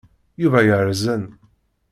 [0.41, 1.23] Yuba yerẓen.